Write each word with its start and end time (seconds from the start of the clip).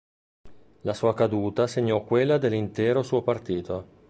La 0.81 0.95
sua 0.95 1.13
caduta 1.13 1.67
segnò 1.67 2.03
quella 2.03 2.39
dell'intero 2.39 3.03
suo 3.03 3.21
partito. 3.21 3.89